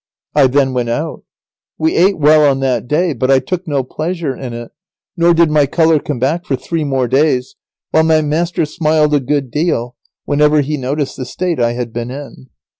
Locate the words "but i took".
3.13-3.67